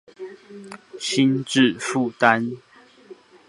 [0.99, 2.57] 心智負擔